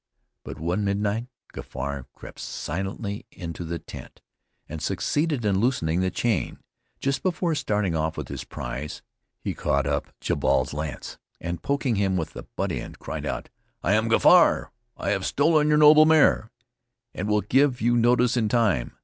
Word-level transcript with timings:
But 0.43 0.57
one 0.59 0.83
midnight, 0.83 1.27
Gafar 1.53 2.07
crept 2.15 2.39
silently 2.39 3.27
into 3.31 3.63
the 3.63 3.77
tent, 3.77 4.19
and 4.67 4.81
succeeded 4.81 5.45
in 5.45 5.59
loosening 5.59 6.01
the 6.01 6.09
chain. 6.09 6.57
Just 6.99 7.21
before 7.21 7.53
starting 7.53 7.95
off 7.95 8.17
with 8.17 8.27
his 8.27 8.43
prize, 8.43 9.03
he 9.41 9.53
caught 9.53 9.85
up 9.85 10.11
Jabal's 10.19 10.73
lance, 10.73 11.19
and 11.39 11.61
poking 11.61 11.97
him 11.97 12.17
with 12.17 12.31
the 12.33 12.47
butt 12.55 12.71
end, 12.71 12.97
cried 12.97 13.27
out: 13.27 13.49
"I 13.83 13.93
am 13.93 14.09
Gafar! 14.09 14.71
I 14.97 15.11
have 15.11 15.23
stolen 15.23 15.67
your 15.67 15.77
noble 15.77 16.07
mare, 16.07 16.49
and 17.13 17.27
will 17.27 17.41
give 17.41 17.79
you 17.79 17.95
notice 17.95 18.35
in 18.35 18.49
time." 18.49 18.97